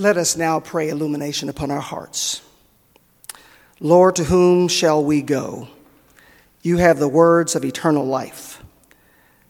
Let 0.00 0.16
us 0.16 0.36
now 0.36 0.60
pray 0.60 0.90
illumination 0.90 1.48
upon 1.48 1.72
our 1.72 1.80
hearts. 1.80 2.40
Lord, 3.80 4.14
to 4.14 4.24
whom 4.24 4.68
shall 4.68 5.04
we 5.04 5.22
go? 5.22 5.66
You 6.62 6.76
have 6.76 7.00
the 7.00 7.08
words 7.08 7.56
of 7.56 7.64
eternal 7.64 8.04
life. 8.04 8.62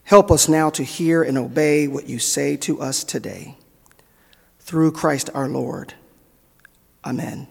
Help 0.04 0.30
us 0.30 0.48
now 0.48 0.70
to 0.70 0.82
hear 0.82 1.22
and 1.22 1.36
obey 1.36 1.86
what 1.86 2.08
you 2.08 2.18
say 2.18 2.56
to 2.56 2.80
us 2.80 3.04
today. 3.04 3.58
Through 4.58 4.92
Christ 4.92 5.28
our 5.34 5.50
Lord. 5.50 5.92
Amen. 7.04 7.46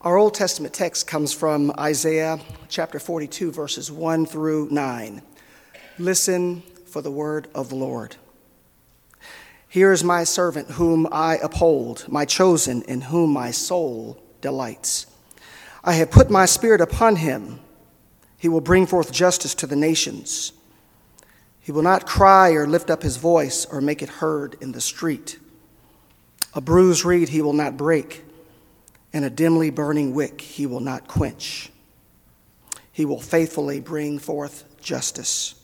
Our 0.00 0.16
Old 0.16 0.34
Testament 0.34 0.74
text 0.74 1.06
comes 1.06 1.32
from 1.32 1.72
Isaiah 1.78 2.40
chapter 2.68 2.98
42, 2.98 3.52
verses 3.52 3.90
1 3.90 4.26
through 4.26 4.68
9. 4.70 5.22
Listen 5.96 6.62
for 6.86 7.02
the 7.02 7.12
word 7.12 7.46
of 7.54 7.68
the 7.68 7.76
Lord. 7.76 8.16
Here 9.74 9.90
is 9.90 10.04
my 10.04 10.22
servant 10.22 10.70
whom 10.70 11.08
I 11.10 11.36
uphold, 11.38 12.04
my 12.06 12.26
chosen, 12.26 12.82
in 12.82 13.00
whom 13.00 13.32
my 13.32 13.50
soul 13.50 14.22
delights. 14.40 15.06
I 15.82 15.94
have 15.94 16.12
put 16.12 16.30
my 16.30 16.46
spirit 16.46 16.80
upon 16.80 17.16
him. 17.16 17.58
He 18.38 18.48
will 18.48 18.60
bring 18.60 18.86
forth 18.86 19.10
justice 19.10 19.52
to 19.56 19.66
the 19.66 19.74
nations. 19.74 20.52
He 21.58 21.72
will 21.72 21.82
not 21.82 22.06
cry 22.06 22.52
or 22.52 22.68
lift 22.68 22.88
up 22.88 23.02
his 23.02 23.16
voice 23.16 23.66
or 23.66 23.80
make 23.80 24.00
it 24.00 24.08
heard 24.08 24.56
in 24.60 24.70
the 24.70 24.80
street. 24.80 25.40
A 26.54 26.60
bruised 26.60 27.04
reed 27.04 27.30
he 27.30 27.42
will 27.42 27.52
not 27.52 27.76
break, 27.76 28.22
and 29.12 29.24
a 29.24 29.28
dimly 29.28 29.70
burning 29.70 30.14
wick 30.14 30.40
he 30.40 30.66
will 30.66 30.78
not 30.78 31.08
quench. 31.08 31.72
He 32.92 33.04
will 33.04 33.20
faithfully 33.20 33.80
bring 33.80 34.20
forth 34.20 34.66
justice. 34.80 35.56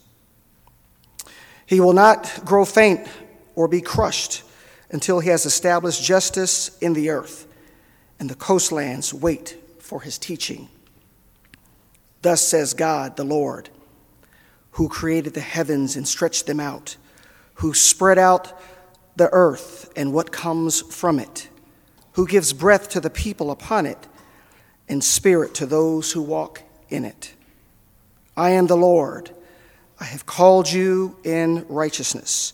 He 1.65 1.79
will 1.79 1.93
not 1.93 2.41
grow 2.43 2.65
faint 2.65 3.07
or 3.55 3.67
be 3.67 3.81
crushed 3.81 4.43
until 4.91 5.19
he 5.19 5.29
has 5.29 5.45
established 5.45 6.03
justice 6.03 6.77
in 6.79 6.93
the 6.93 7.09
earth, 7.09 7.47
and 8.19 8.29
the 8.29 8.35
coastlands 8.35 9.13
wait 9.13 9.57
for 9.79 10.01
his 10.01 10.17
teaching. 10.17 10.69
Thus 12.21 12.41
says 12.41 12.73
God, 12.73 13.17
the 13.17 13.23
Lord, 13.23 13.69
who 14.71 14.87
created 14.87 15.33
the 15.33 15.41
heavens 15.41 15.95
and 15.95 16.07
stretched 16.07 16.45
them 16.45 16.59
out, 16.59 16.95
who 17.55 17.73
spread 17.73 18.17
out 18.17 18.59
the 19.15 19.29
earth 19.31 19.91
and 19.95 20.13
what 20.13 20.31
comes 20.31 20.81
from 20.81 21.19
it, 21.19 21.49
who 22.13 22.27
gives 22.27 22.53
breath 22.53 22.89
to 22.89 22.99
the 22.99 23.09
people 23.09 23.51
upon 23.51 23.85
it, 23.85 24.07
and 24.87 25.03
spirit 25.03 25.53
to 25.55 25.65
those 25.65 26.11
who 26.11 26.21
walk 26.21 26.63
in 26.89 27.05
it. 27.05 27.33
I 28.35 28.51
am 28.51 28.67
the 28.67 28.77
Lord. 28.77 29.31
I 29.99 30.05
have 30.05 30.25
called 30.25 30.71
you 30.71 31.17
in 31.23 31.65
righteousness. 31.67 32.53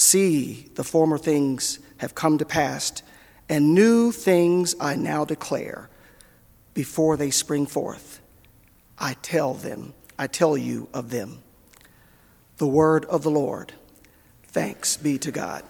See, 0.00 0.66
the 0.76 0.82
former 0.82 1.18
things 1.18 1.78
have 1.98 2.14
come 2.14 2.38
to 2.38 2.46
pass, 2.46 3.02
and 3.50 3.74
new 3.74 4.12
things 4.12 4.74
I 4.80 4.96
now 4.96 5.26
declare 5.26 5.90
before 6.72 7.18
they 7.18 7.30
spring 7.30 7.66
forth. 7.66 8.22
I 8.98 9.12
tell 9.20 9.52
them, 9.52 9.92
I 10.18 10.26
tell 10.26 10.56
you 10.56 10.88
of 10.94 11.10
them. 11.10 11.42
The 12.56 12.66
word 12.66 13.04
of 13.04 13.22
the 13.22 13.30
Lord. 13.30 13.74
Thanks 14.44 14.96
be 14.96 15.18
to 15.18 15.30
God. 15.30 15.64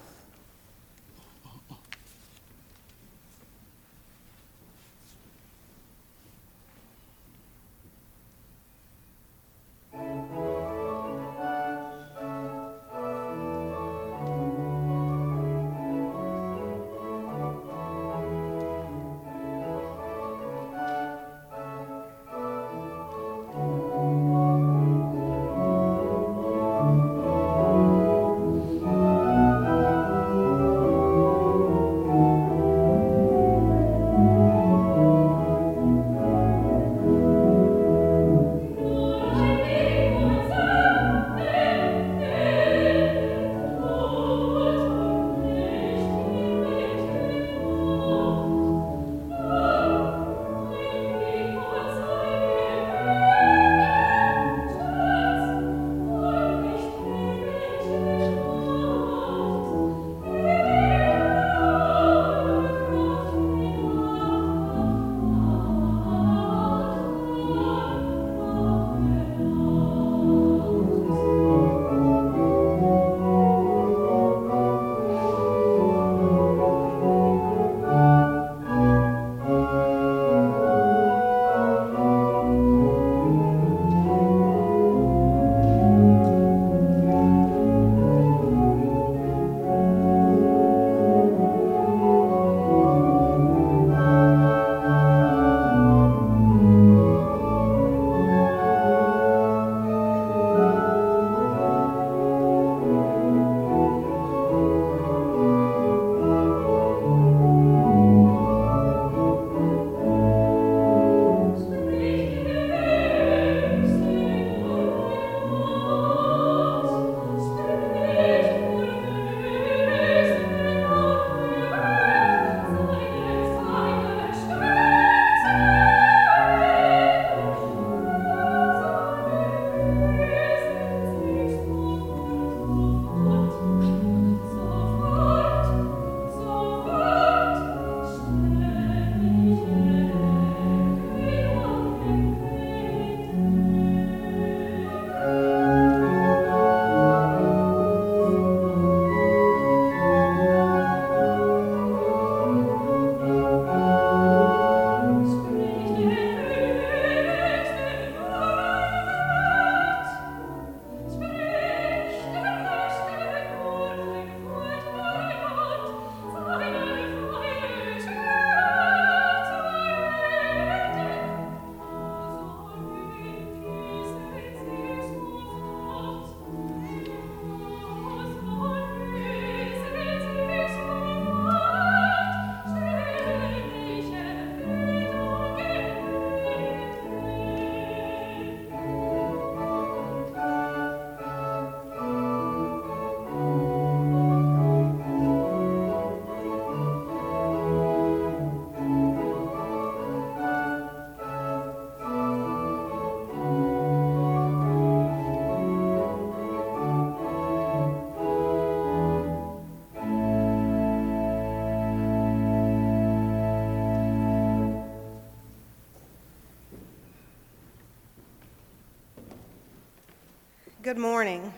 Good 220.90 220.98
morning. 220.98 221.54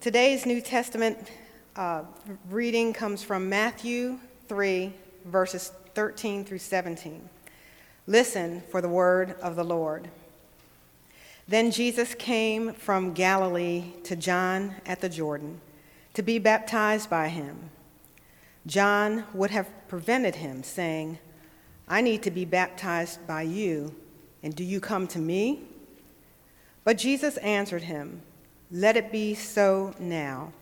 Today's 0.00 0.46
New 0.46 0.60
Testament 0.60 1.18
uh, 1.74 2.04
reading 2.48 2.92
comes 2.92 3.24
from 3.24 3.48
Matthew 3.48 4.20
3, 4.46 4.92
verses 5.24 5.72
13 5.96 6.44
through 6.44 6.60
17. 6.60 7.28
Listen 8.06 8.62
for 8.70 8.80
the 8.80 8.88
word 8.88 9.34
of 9.42 9.56
the 9.56 9.64
Lord. 9.64 10.08
Then 11.48 11.72
Jesus 11.72 12.14
came 12.14 12.74
from 12.74 13.12
Galilee 13.12 13.86
to 14.04 14.14
John 14.14 14.76
at 14.86 15.00
the 15.00 15.08
Jordan 15.08 15.60
to 16.14 16.22
be 16.22 16.38
baptized 16.38 17.10
by 17.10 17.26
him. 17.26 17.70
John 18.68 19.24
would 19.34 19.50
have 19.50 19.68
prevented 19.88 20.36
him, 20.36 20.62
saying, 20.62 21.18
I 21.88 22.02
need 22.02 22.22
to 22.22 22.30
be 22.30 22.44
baptized 22.44 23.26
by 23.26 23.42
you, 23.42 23.96
and 24.44 24.54
do 24.54 24.62
you 24.62 24.78
come 24.78 25.08
to 25.08 25.18
me? 25.18 25.64
But 26.86 26.98
Jesus 26.98 27.36
answered 27.38 27.82
him, 27.82 28.22
Let 28.70 28.96
it 28.96 29.10
be 29.10 29.34
so 29.34 29.92
now, 29.98 30.52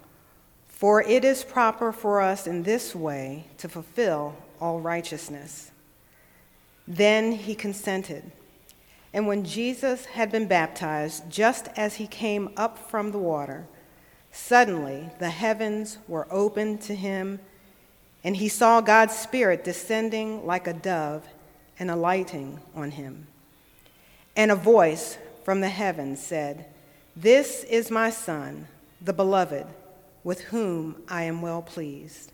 for 0.66 1.02
it 1.02 1.22
is 1.22 1.44
proper 1.44 1.92
for 1.92 2.22
us 2.22 2.46
in 2.46 2.62
this 2.62 2.94
way 2.94 3.44
to 3.58 3.68
fulfill 3.68 4.34
all 4.58 4.80
righteousness. 4.80 5.70
Then 6.88 7.32
he 7.32 7.54
consented. 7.54 8.32
And 9.12 9.26
when 9.26 9.44
Jesus 9.44 10.06
had 10.06 10.32
been 10.32 10.48
baptized, 10.48 11.28
just 11.28 11.68
as 11.76 11.96
he 11.96 12.06
came 12.06 12.48
up 12.56 12.78
from 12.78 13.12
the 13.12 13.18
water, 13.18 13.66
suddenly 14.32 15.10
the 15.18 15.28
heavens 15.28 15.98
were 16.08 16.26
opened 16.30 16.80
to 16.82 16.94
him, 16.94 17.38
and 18.24 18.34
he 18.38 18.48
saw 18.48 18.80
God's 18.80 19.14
Spirit 19.14 19.62
descending 19.62 20.46
like 20.46 20.66
a 20.66 20.72
dove 20.72 21.28
and 21.78 21.90
alighting 21.90 22.60
on 22.74 22.92
him. 22.92 23.26
And 24.34 24.50
a 24.50 24.56
voice 24.56 25.18
from 25.44 25.60
the 25.60 25.68
heavens 25.68 26.20
said, 26.20 26.64
This 27.14 27.64
is 27.64 27.90
my 27.90 28.08
Son, 28.08 28.66
the 29.00 29.12
beloved, 29.12 29.66
with 30.24 30.40
whom 30.40 31.02
I 31.06 31.24
am 31.24 31.42
well 31.42 31.60
pleased. 31.60 32.32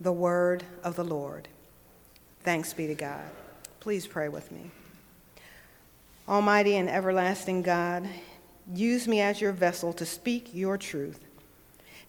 The 0.00 0.12
word 0.12 0.64
of 0.84 0.96
the 0.96 1.04
Lord. 1.04 1.48
Thanks 2.42 2.74
be 2.74 2.86
to 2.86 2.94
God. 2.94 3.24
Please 3.80 4.06
pray 4.06 4.28
with 4.28 4.52
me. 4.52 4.70
Almighty 6.28 6.76
and 6.76 6.90
everlasting 6.90 7.62
God, 7.62 8.06
use 8.72 9.08
me 9.08 9.20
as 9.20 9.40
your 9.40 9.52
vessel 9.52 9.92
to 9.94 10.04
speak 10.04 10.50
your 10.52 10.76
truth. 10.76 11.24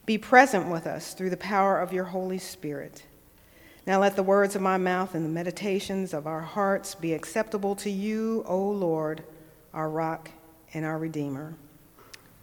Be 0.04 0.18
present 0.18 0.68
with 0.68 0.86
us 0.86 1.14
through 1.14 1.30
the 1.30 1.36
power 1.38 1.80
of 1.80 1.92
your 1.92 2.04
Holy 2.04 2.38
Spirit. 2.38 3.04
Now 3.86 4.00
let 4.00 4.14
the 4.14 4.22
words 4.22 4.54
of 4.54 4.62
my 4.62 4.76
mouth 4.76 5.14
and 5.14 5.24
the 5.24 5.30
meditations 5.30 6.12
of 6.12 6.26
our 6.26 6.42
hearts 6.42 6.94
be 6.94 7.14
acceptable 7.14 7.74
to 7.76 7.90
you, 7.90 8.44
O 8.46 8.58
Lord 8.58 9.24
our 9.74 9.88
rock 9.88 10.30
and 10.74 10.84
our 10.84 10.98
Redeemer. 10.98 11.54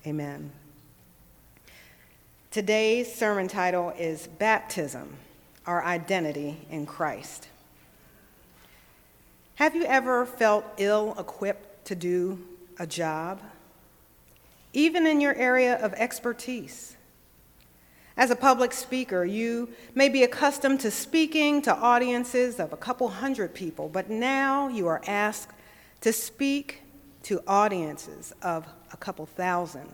Amen. 0.06 0.52
Today's 2.52 3.14
sermon 3.14 3.48
title 3.48 3.94
is 3.98 4.28
Baptism 4.28 5.16
Our 5.68 5.84
Identity 5.84 6.66
in 6.72 6.86
Christ. 6.88 7.48
Have 9.56 9.76
you 9.76 9.84
ever 9.84 10.26
felt 10.26 10.66
ill 10.78 11.16
equipped 11.20 11.86
to 11.86 11.96
do 11.96 12.44
a 12.80 12.88
job, 12.88 13.42
even 14.74 15.06
in 15.06 15.22
your 15.22 15.36
area 15.36 15.76
of 15.76 15.94
expertise? 15.94 16.96
As 18.18 18.32
a 18.32 18.36
public 18.36 18.74
speaker, 18.74 19.24
you 19.24 19.70
may 19.94 20.10
be 20.10 20.24
accustomed 20.24 20.80
to 20.80 20.92
speaking 20.92 21.62
to 21.62 21.76
audiences 21.76 22.60
of 22.60 22.74
a 22.74 22.78
couple 22.78 23.08
hundred 23.10 23.54
people, 23.54 23.88
but 23.88 24.10
now 24.10 24.68
you 24.68 24.88
are 24.88 25.02
asked 25.06 25.52
to 26.02 26.12
speak 26.12 26.82
to 27.24 27.42
audiences 27.48 28.34
of 28.42 28.66
a 28.92 28.98
couple 28.98 29.26
thousand. 29.26 29.90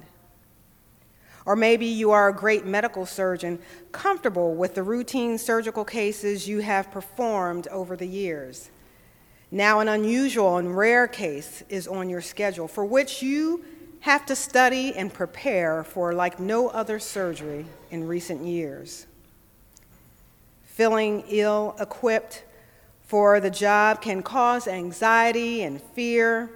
Or 1.45 1.55
maybe 1.55 1.85
you 1.85 2.11
are 2.11 2.29
a 2.29 2.33
great 2.33 2.65
medical 2.65 3.05
surgeon, 3.05 3.59
comfortable 3.91 4.55
with 4.55 4.73
the 4.73 4.83
routine 4.83 5.37
surgical 5.37 5.85
cases 5.85 6.47
you 6.47 6.59
have 6.59 6.91
performed 6.91 7.67
over 7.67 7.95
the 7.95 8.07
years. 8.07 8.69
Now, 9.51 9.79
an 9.79 9.87
unusual 9.87 10.57
and 10.57 10.75
rare 10.75 11.07
case 11.07 11.63
is 11.69 11.87
on 11.87 12.09
your 12.09 12.21
schedule 12.21 12.67
for 12.67 12.83
which 12.83 13.21
you 13.21 13.63
have 13.99 14.25
to 14.25 14.35
study 14.35 14.93
and 14.95 15.13
prepare 15.13 15.83
for 15.83 16.13
like 16.13 16.39
no 16.39 16.69
other 16.69 16.99
surgery 16.99 17.65
in 17.91 18.07
recent 18.07 18.43
years. 18.43 19.05
Feeling 20.63 21.23
ill 21.29 21.75
equipped 21.79 22.43
for 23.05 23.39
the 23.39 23.49
job 23.51 24.01
can 24.01 24.23
cause 24.23 24.67
anxiety 24.67 25.61
and 25.61 25.81
fear 25.81 26.49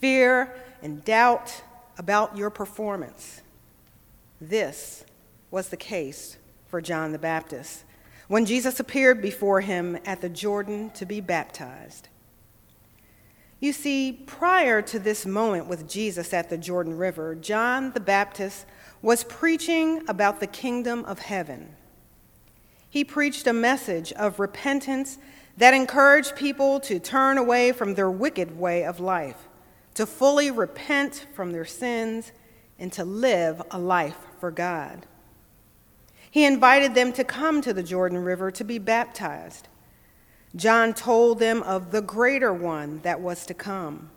fear 0.00 0.52
and 0.82 1.04
doubt 1.04 1.62
about 1.98 2.36
your 2.36 2.50
performance. 2.50 3.42
This 4.40 5.04
was 5.50 5.68
the 5.68 5.76
case 5.76 6.38
for 6.66 6.80
John 6.80 7.12
the 7.12 7.18
Baptist 7.18 7.84
when 8.26 8.46
Jesus 8.46 8.80
appeared 8.80 9.20
before 9.20 9.60
him 9.60 9.98
at 10.06 10.20
the 10.20 10.28
Jordan 10.28 10.90
to 10.90 11.04
be 11.04 11.20
baptized. 11.20 12.08
You 13.58 13.74
see, 13.74 14.12
prior 14.26 14.80
to 14.82 14.98
this 14.98 15.26
moment 15.26 15.66
with 15.66 15.88
Jesus 15.88 16.32
at 16.32 16.48
the 16.48 16.56
Jordan 16.56 16.96
River, 16.96 17.34
John 17.34 17.92
the 17.92 18.00
Baptist 18.00 18.64
was 19.02 19.24
preaching 19.24 20.08
about 20.08 20.40
the 20.40 20.46
kingdom 20.46 21.04
of 21.04 21.18
heaven. 21.18 21.74
He 22.88 23.04
preached 23.04 23.46
a 23.46 23.52
message 23.52 24.12
of 24.12 24.40
repentance 24.40 25.18
that 25.58 25.74
encouraged 25.74 26.36
people 26.36 26.80
to 26.80 26.98
turn 26.98 27.36
away 27.36 27.72
from 27.72 27.94
their 27.94 28.10
wicked 28.10 28.58
way 28.58 28.84
of 28.84 28.98
life 28.98 29.48
to 30.00 30.06
fully 30.06 30.50
repent 30.50 31.26
from 31.34 31.52
their 31.52 31.66
sins 31.66 32.32
and 32.78 32.90
to 32.90 33.04
live 33.04 33.60
a 33.70 33.78
life 33.78 34.16
for 34.38 34.50
God. 34.50 35.04
He 36.30 36.46
invited 36.46 36.94
them 36.94 37.12
to 37.12 37.22
come 37.22 37.60
to 37.60 37.74
the 37.74 37.82
Jordan 37.82 38.16
River 38.16 38.50
to 38.50 38.64
be 38.64 38.78
baptized. 38.78 39.68
John 40.56 40.94
told 40.94 41.38
them 41.38 41.62
of 41.64 41.90
the 41.90 42.00
greater 42.00 42.50
one 42.50 43.00
that 43.02 43.20
was 43.20 43.44
to 43.44 43.52
come. 43.52 44.08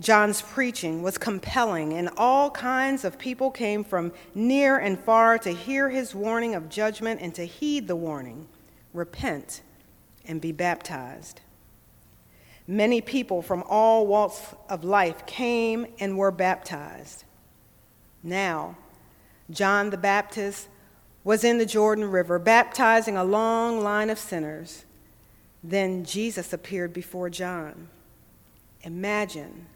John's 0.00 0.42
preaching 0.42 1.00
was 1.00 1.16
compelling, 1.16 1.92
and 1.92 2.10
all 2.16 2.50
kinds 2.50 3.04
of 3.04 3.20
people 3.20 3.52
came 3.52 3.84
from 3.84 4.12
near 4.34 4.78
and 4.78 4.98
far 4.98 5.38
to 5.38 5.50
hear 5.50 5.90
his 5.90 6.12
warning 6.12 6.56
of 6.56 6.68
judgment 6.68 7.20
and 7.20 7.32
to 7.36 7.46
heed 7.46 7.86
the 7.86 7.94
warning 7.94 8.48
repent 8.92 9.62
and 10.24 10.40
be 10.40 10.50
baptized. 10.50 11.40
Many 12.68 13.00
people 13.00 13.42
from 13.42 13.62
all 13.68 14.06
walks 14.06 14.54
of 14.68 14.82
life 14.82 15.24
came 15.26 15.86
and 16.00 16.18
were 16.18 16.32
baptized. 16.32 17.24
Now, 18.22 18.76
John 19.50 19.90
the 19.90 19.96
Baptist 19.96 20.68
was 21.22 21.44
in 21.44 21.58
the 21.58 21.66
Jordan 21.66 22.10
River, 22.10 22.38
baptizing 22.38 23.16
a 23.16 23.24
long 23.24 23.80
line 23.80 24.10
of 24.10 24.18
sinners. 24.18 24.84
Then 25.62 26.04
Jesus 26.04 26.52
appeared 26.52 26.92
before 26.92 27.30
John. 27.30 27.88
Imagine 28.82 29.66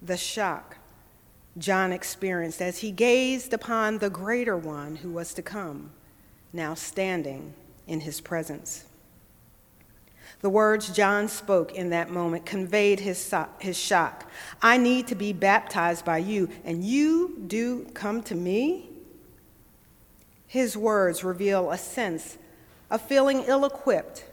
the 0.00 0.16
shock 0.16 0.76
John 1.56 1.92
experienced 1.92 2.62
as 2.62 2.78
he 2.78 2.90
gazed 2.90 3.52
upon 3.52 3.98
the 3.98 4.10
greater 4.10 4.56
one 4.56 4.96
who 4.96 5.10
was 5.10 5.34
to 5.34 5.42
come, 5.42 5.90
now 6.52 6.74
standing 6.74 7.54
in 7.86 8.00
his 8.00 8.20
presence. 8.20 8.84
The 10.40 10.50
words 10.50 10.90
John 10.90 11.28
spoke 11.28 11.74
in 11.74 11.90
that 11.90 12.10
moment 12.10 12.46
conveyed 12.46 13.00
his, 13.00 13.18
so- 13.18 13.48
his 13.58 13.76
shock. 13.76 14.30
I 14.62 14.76
need 14.76 15.06
to 15.08 15.14
be 15.14 15.32
baptized 15.32 16.04
by 16.04 16.18
you, 16.18 16.48
and 16.64 16.84
you 16.84 17.42
do 17.46 17.86
come 17.94 18.22
to 18.24 18.34
me? 18.34 18.90
His 20.46 20.76
words 20.76 21.24
reveal 21.24 21.70
a 21.70 21.78
sense 21.78 22.38
of 22.90 23.02
feeling 23.02 23.44
ill 23.46 23.64
equipped 23.64 24.24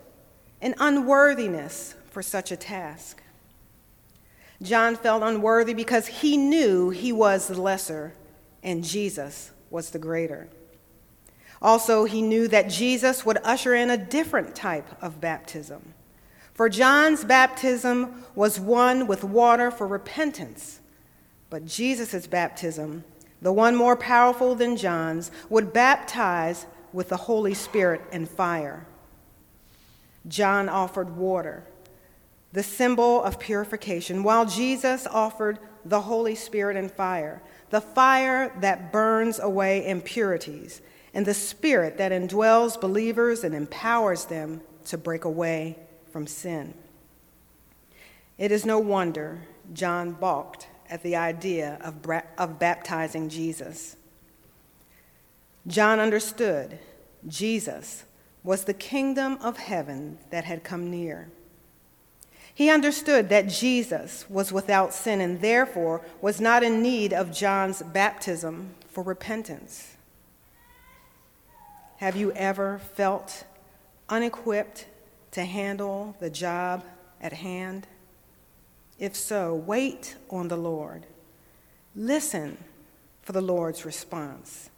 and 0.62 0.76
unworthiness 0.80 1.96
for 2.10 2.22
such 2.22 2.52
a 2.52 2.58
task. 2.58 3.22
John 4.62 4.96
felt 4.96 5.22
unworthy 5.22 5.74
because 5.74 6.08
he 6.08 6.38
knew 6.38 6.90
he 6.90 7.12
was 7.12 7.48
the 7.48 7.62
lesser 7.62 8.14
and 8.64 8.84
Jesus 8.84 9.52
was 9.70 9.90
the 9.90 10.00
greater. 10.00 10.48
Also, 11.66 12.04
he 12.04 12.22
knew 12.22 12.48
that 12.48 12.70
Jesus 12.70 13.26
would 13.26 13.40
usher 13.44 13.74
in 13.74 13.90
a 13.90 13.98
different 13.98 14.54
type 14.54 14.88
of 15.02 15.20
baptism. 15.20 15.96
For 16.54 16.70
John's 16.70 17.24
baptism 17.24 18.24
was 18.36 18.60
one 18.60 19.08
with 19.08 19.24
water 19.24 19.72
for 19.72 19.88
repentance, 19.88 20.80
but 21.50 21.66
Jesus' 21.66 22.28
baptism, 22.28 23.04
the 23.42 23.52
one 23.52 23.76
more 23.76 23.96
powerful 23.96 24.54
than 24.54 24.78
John's, 24.78 25.32
would 25.50 25.74
baptize 25.74 26.68
with 26.94 27.10
the 27.10 27.18
Holy 27.18 27.56
Spirit 27.56 28.04
and 28.12 28.30
fire. 28.30 28.86
John 30.28 30.70
offered 30.70 31.18
water, 31.18 31.64
the 32.54 32.62
symbol 32.62 33.24
of 33.24 33.40
purification, 33.40 34.22
while 34.22 34.46
Jesus 34.46 35.08
offered 35.08 35.58
the 35.84 36.02
Holy 36.02 36.36
Spirit 36.36 36.78
and 36.78 36.92
fire, 36.92 37.42
the 37.72 37.82
fire 37.82 38.54
that 38.60 38.92
burns 38.92 39.40
away 39.40 39.88
impurities 39.90 40.84
and 41.16 41.26
the 41.26 41.34
spirit 41.34 41.98
that 41.98 42.12
indwells 42.12 42.80
believers 42.80 43.46
and 43.46 43.56
empowers 43.56 44.26
them 44.26 44.62
to 44.84 44.98
break 44.98 45.24
away 45.24 45.78
from 46.12 46.28
sin. 46.28 46.74
It 48.38 48.52
is 48.52 48.66
no 48.66 48.80
wonder 48.80 49.42
John 49.74 50.12
balked 50.12 50.68
at 50.90 51.02
the 51.04 51.16
idea 51.16 51.80
of, 51.82 52.06
of 52.38 52.60
baptizing 52.60 53.30
Jesus. 53.30 53.96
John 55.66 56.02
understood 56.02 56.80
Jesus 57.26 58.04
was 58.44 58.66
the 58.66 58.74
kingdom 58.74 59.38
of 59.42 59.58
heaven 59.58 60.18
that 60.32 60.44
had 60.44 60.66
come 60.66 60.92
near. 60.92 61.30
He 62.54 62.70
understood 62.70 63.30
that 63.30 63.48
Jesus 63.48 64.30
was 64.30 64.52
without 64.52 64.94
sin 64.94 65.22
and 65.22 65.40
therefore 65.40 66.02
was 66.22 66.42
not 66.42 66.62
in 66.62 66.82
need 66.82 67.14
of 67.14 67.32
John's 67.32 67.82
baptism 67.82 68.76
for 68.90 69.02
repentance. 69.02 69.95
Have 71.98 72.18
you 72.18 72.32
ever 72.34 72.80
felt 72.80 73.46
unequipped 74.10 74.86
to 75.32 75.46
handle 75.46 76.16
the 76.20 76.30
job 76.30 76.84
at 77.22 77.32
hand? 77.32 77.88
If 79.00 79.16
so, 79.16 79.56
wait 79.56 80.18
on 80.30 80.50
the 80.50 80.58
Lord. 80.58 81.06
Listen 81.96 82.58
for 83.22 83.32
the 83.32 83.42
Lord's 83.42 83.86
response. 83.86 84.70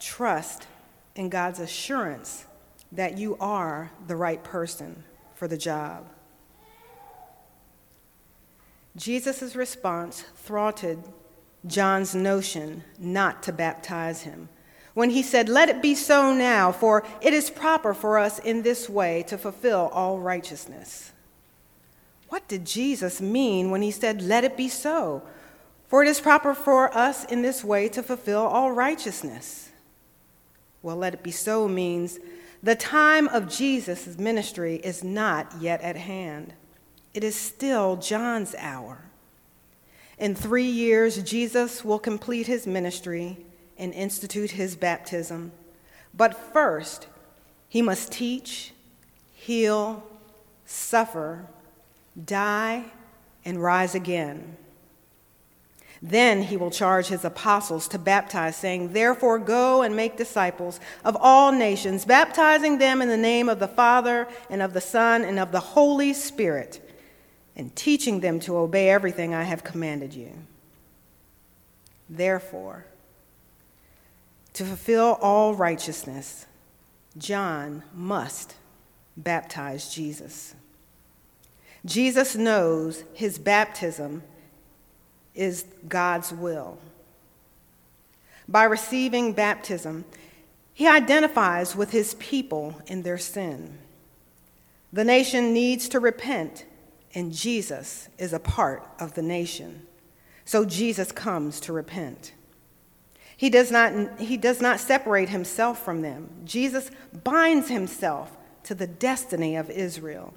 Trust 0.00 0.66
in 1.14 1.28
God's 1.28 1.60
assurance 1.60 2.46
that 2.90 3.16
you 3.16 3.36
are 3.38 3.92
the 4.08 4.16
right 4.16 4.42
person 4.42 5.04
for 5.34 5.46
the 5.46 5.56
job. 5.56 6.08
Jesus' 8.96 9.54
response 9.54 10.22
thwarted 10.34 10.98
John's 11.64 12.14
notion 12.14 12.82
not 12.98 13.42
to 13.44 13.52
baptize 13.52 14.22
him 14.22 14.48
when 14.96 15.10
he 15.10 15.22
said, 15.22 15.50
Let 15.50 15.68
it 15.68 15.82
be 15.82 15.94
so 15.94 16.32
now, 16.32 16.72
for 16.72 17.04
it 17.20 17.34
is 17.34 17.50
proper 17.50 17.92
for 17.92 18.18
us 18.18 18.38
in 18.38 18.62
this 18.62 18.88
way 18.88 19.22
to 19.24 19.36
fulfill 19.36 19.90
all 19.92 20.18
righteousness. 20.18 21.12
What 22.30 22.48
did 22.48 22.64
Jesus 22.64 23.20
mean 23.20 23.70
when 23.70 23.82
he 23.82 23.90
said, 23.90 24.22
Let 24.22 24.42
it 24.42 24.56
be 24.56 24.70
so? 24.70 25.22
For 25.86 26.02
it 26.02 26.08
is 26.08 26.18
proper 26.18 26.54
for 26.54 26.96
us 26.96 27.26
in 27.26 27.42
this 27.42 27.62
way 27.62 27.90
to 27.90 28.02
fulfill 28.02 28.40
all 28.40 28.72
righteousness. 28.72 29.68
Well, 30.80 30.96
let 30.96 31.12
it 31.12 31.22
be 31.22 31.30
so 31.30 31.68
means 31.68 32.18
the 32.62 32.74
time 32.74 33.28
of 33.28 33.50
Jesus' 33.50 34.16
ministry 34.16 34.76
is 34.76 35.04
not 35.04 35.56
yet 35.60 35.82
at 35.82 35.96
hand. 35.96 36.54
It 37.12 37.22
is 37.22 37.36
still 37.36 37.96
John's 37.96 38.54
hour. 38.58 39.02
In 40.18 40.34
three 40.34 40.64
years, 40.64 41.22
Jesus 41.22 41.84
will 41.84 41.98
complete 41.98 42.46
his 42.46 42.66
ministry 42.66 43.45
and 43.78 43.92
institute 43.92 44.52
his 44.52 44.76
baptism. 44.76 45.52
But 46.14 46.52
first, 46.52 47.06
he 47.68 47.82
must 47.82 48.12
teach, 48.12 48.72
heal, 49.32 50.02
suffer, 50.64 51.46
die, 52.24 52.84
and 53.44 53.62
rise 53.62 53.94
again. 53.94 54.56
Then 56.02 56.42
he 56.42 56.56
will 56.56 56.70
charge 56.70 57.06
his 57.06 57.24
apostles 57.24 57.88
to 57.88 57.98
baptize, 57.98 58.56
saying, 58.56 58.92
Therefore, 58.92 59.38
go 59.38 59.82
and 59.82 59.96
make 59.96 60.16
disciples 60.16 60.78
of 61.04 61.16
all 61.18 61.52
nations, 61.52 62.04
baptizing 62.04 62.78
them 62.78 63.00
in 63.00 63.08
the 63.08 63.16
name 63.16 63.48
of 63.48 63.58
the 63.58 63.68
Father, 63.68 64.28
and 64.50 64.62
of 64.62 64.74
the 64.74 64.80
Son, 64.80 65.24
and 65.24 65.38
of 65.38 65.52
the 65.52 65.60
Holy 65.60 66.12
Spirit 66.12 66.82
and 67.56 67.74
teaching 67.74 68.20
them 68.20 68.38
to 68.40 68.56
obey 68.56 68.90
everything 68.90 69.34
I 69.34 69.44
have 69.44 69.64
commanded 69.64 70.14
you. 70.14 70.32
Therefore, 72.08 72.84
to 74.56 74.64
fulfill 74.64 75.18
all 75.20 75.54
righteousness, 75.54 76.46
John 77.18 77.82
must 77.94 78.54
baptize 79.14 79.94
Jesus. 79.94 80.54
Jesus 81.84 82.34
knows 82.34 83.04
his 83.12 83.38
baptism 83.38 84.22
is 85.34 85.66
God's 85.86 86.32
will. 86.32 86.78
By 88.48 88.64
receiving 88.64 89.34
baptism, 89.34 90.06
he 90.72 90.88
identifies 90.88 91.76
with 91.76 91.90
his 91.90 92.14
people 92.14 92.80
in 92.86 93.02
their 93.02 93.18
sin. 93.18 93.76
The 94.90 95.04
nation 95.04 95.52
needs 95.52 95.86
to 95.90 96.00
repent 96.00 96.64
and 97.14 97.30
Jesus 97.30 98.08
is 98.16 98.32
a 98.32 98.38
part 98.38 98.88
of 98.98 99.12
the 99.12 99.22
nation. 99.22 99.86
So 100.46 100.64
Jesus 100.64 101.12
comes 101.12 101.60
to 101.60 101.74
repent. 101.74 102.32
He 103.36 103.50
does 103.50 103.70
not, 103.70 104.18
he 104.18 104.36
does 104.36 104.60
not 104.60 104.80
separate 104.80 105.28
himself 105.28 105.84
from 105.84 106.00
them. 106.00 106.30
Jesus 106.44 106.90
binds 107.22 107.68
himself 107.68 108.36
to 108.64 108.74
the 108.74 108.86
destiny 108.86 109.56
of 109.56 109.70
Israel. 109.70 110.34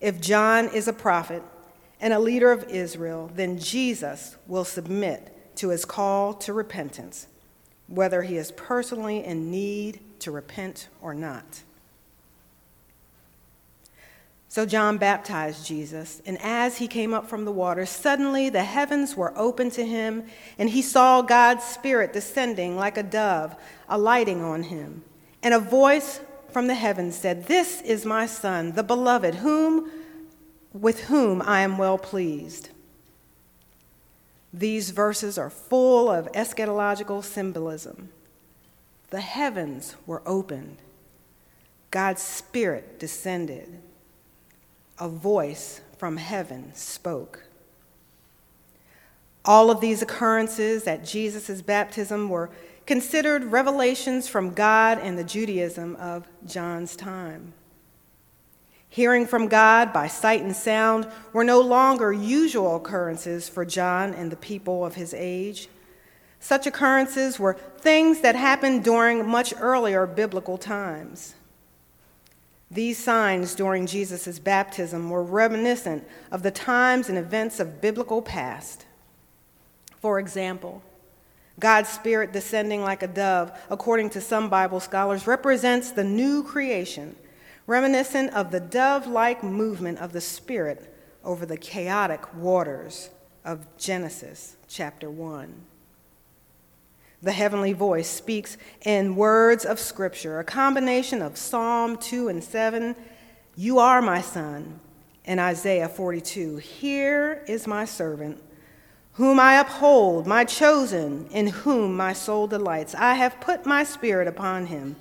If 0.00 0.20
John 0.20 0.68
is 0.68 0.88
a 0.88 0.92
prophet 0.92 1.42
and 2.00 2.12
a 2.12 2.18
leader 2.18 2.52
of 2.52 2.64
Israel, 2.68 3.30
then 3.34 3.58
Jesus 3.58 4.36
will 4.46 4.64
submit 4.64 5.56
to 5.56 5.70
his 5.70 5.86
call 5.86 6.34
to 6.34 6.52
repentance, 6.52 7.28
whether 7.86 8.22
he 8.22 8.36
is 8.36 8.52
personally 8.52 9.24
in 9.24 9.50
need 9.50 10.00
to 10.20 10.30
repent 10.30 10.88
or 11.00 11.14
not. 11.14 11.62
So 14.48 14.64
John 14.64 14.96
baptized 14.96 15.66
Jesus, 15.66 16.22
and 16.24 16.38
as 16.40 16.78
he 16.78 16.86
came 16.86 17.12
up 17.12 17.28
from 17.28 17.44
the 17.44 17.52
water, 17.52 17.84
suddenly 17.84 18.48
the 18.48 18.62
heavens 18.62 19.16
were 19.16 19.36
opened 19.36 19.72
to 19.72 19.84
him, 19.84 20.24
and 20.56 20.70
he 20.70 20.82
saw 20.82 21.20
God's 21.20 21.64
Spirit 21.64 22.12
descending 22.12 22.76
like 22.76 22.96
a 22.96 23.02
dove, 23.02 23.56
alighting 23.88 24.42
on 24.42 24.64
him. 24.64 25.02
And 25.42 25.52
a 25.52 25.58
voice 25.58 26.20
from 26.50 26.68
the 26.68 26.74
heavens 26.74 27.16
said, 27.16 27.46
This 27.46 27.82
is 27.82 28.06
my 28.06 28.26
Son, 28.26 28.72
the 28.72 28.82
beloved, 28.82 29.36
whom, 29.36 29.90
with 30.72 31.04
whom 31.04 31.42
I 31.42 31.60
am 31.60 31.76
well 31.76 31.98
pleased. 31.98 32.70
These 34.52 34.90
verses 34.90 35.36
are 35.36 35.50
full 35.50 36.08
of 36.08 36.30
eschatological 36.32 37.22
symbolism. 37.22 38.10
The 39.10 39.20
heavens 39.20 39.96
were 40.06 40.22
opened, 40.24 40.78
God's 41.90 42.22
Spirit 42.22 42.98
descended 42.98 43.82
a 44.98 45.08
voice 45.08 45.80
from 45.98 46.16
heaven 46.16 46.72
spoke. 46.74 47.44
All 49.44 49.70
of 49.70 49.80
these 49.80 50.02
occurrences 50.02 50.86
at 50.86 51.04
Jesus' 51.04 51.62
baptism 51.62 52.28
were 52.28 52.50
considered 52.86 53.44
revelations 53.44 54.28
from 54.28 54.54
God 54.54 54.98
and 54.98 55.18
the 55.18 55.24
Judaism 55.24 55.96
of 55.96 56.26
John's 56.46 56.96
time. 56.96 57.52
Hearing 58.88 59.26
from 59.26 59.48
God 59.48 59.92
by 59.92 60.06
sight 60.08 60.42
and 60.42 60.56
sound 60.56 61.06
were 61.32 61.44
no 61.44 61.60
longer 61.60 62.12
usual 62.12 62.76
occurrences 62.76 63.48
for 63.48 63.64
John 63.64 64.14
and 64.14 64.32
the 64.32 64.36
people 64.36 64.84
of 64.84 64.94
his 64.94 65.12
age. 65.12 65.68
Such 66.40 66.66
occurrences 66.66 67.38
were 67.38 67.54
things 67.78 68.20
that 68.20 68.36
happened 68.36 68.84
during 68.84 69.28
much 69.28 69.52
earlier 69.58 70.06
biblical 70.06 70.56
times. 70.58 71.34
These 72.70 72.98
signs 72.98 73.54
during 73.54 73.86
Jesus' 73.86 74.38
baptism 74.38 75.08
were 75.08 75.22
reminiscent 75.22 76.06
of 76.32 76.42
the 76.42 76.50
times 76.50 77.08
and 77.08 77.16
events 77.16 77.60
of 77.60 77.80
biblical 77.80 78.22
past. 78.22 78.86
For 80.00 80.18
example, 80.18 80.82
God's 81.58 81.88
Spirit 81.88 82.32
descending 82.32 82.82
like 82.82 83.02
a 83.02 83.06
dove, 83.06 83.56
according 83.70 84.10
to 84.10 84.20
some 84.20 84.50
Bible 84.50 84.80
scholars, 84.80 85.26
represents 85.26 85.90
the 85.90 86.04
new 86.04 86.42
creation, 86.42 87.16
reminiscent 87.66 88.34
of 88.34 88.50
the 88.50 88.60
dove 88.60 89.06
like 89.06 89.42
movement 89.42 89.98
of 89.98 90.12
the 90.12 90.20
Spirit 90.20 90.92
over 91.24 91.46
the 91.46 91.56
chaotic 91.56 92.34
waters 92.34 93.10
of 93.44 93.64
Genesis 93.78 94.56
chapter 94.68 95.08
1. 95.08 95.54
The 97.22 97.32
heavenly 97.32 97.72
voice 97.72 98.08
speaks 98.08 98.56
in 98.84 99.16
words 99.16 99.64
of 99.64 99.80
Scripture, 99.80 100.38
a 100.38 100.44
combination 100.44 101.22
of 101.22 101.36
Psalm 101.36 101.96
2 101.96 102.28
and 102.28 102.44
7, 102.44 102.94
You 103.56 103.78
are 103.78 104.02
my 104.02 104.20
son, 104.20 104.80
and 105.24 105.40
Isaiah 105.40 105.88
42, 105.88 106.58
Here 106.58 107.42
is 107.48 107.66
my 107.66 107.86
servant, 107.86 108.42
whom 109.14 109.40
I 109.40 109.54
uphold, 109.54 110.26
my 110.26 110.44
chosen, 110.44 111.26
in 111.28 111.46
whom 111.46 111.96
my 111.96 112.12
soul 112.12 112.46
delights. 112.46 112.94
I 112.94 113.14
have 113.14 113.40
put 113.40 113.64
my 113.64 113.82
spirit 113.82 114.28
upon 114.28 114.66
him. 114.66 114.96